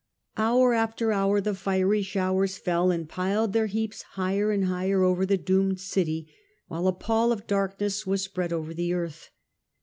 Hour 0.35 0.73
after 0.73 1.11
hour 1.11 1.39
the 1.41 1.53
fiery 1.53 1.81
and 1.81 1.87
various 1.87 2.05
showers 2.07 2.57
fell 2.57 2.89
and 2.89 3.07
piled 3.07 3.53
their 3.53 3.67
heaps 3.67 4.01
higher 4.17 4.49
and 4.49 4.63
dSh 4.63 4.63
and 4.65 4.73
higher 4.73 5.03
over 5.03 5.27
the 5.27 5.37
doomed 5.37 5.79
city, 5.79 6.33
while 6.67 6.87
a 6.87 6.91
pall 6.93 7.31
of 7.31 7.41
ruin. 7.41 7.47
darkness 7.47 8.07
was 8.07 8.23
spread 8.23 8.51
over 8.51 8.73
the 8.73 8.95
earth. 8.95 9.29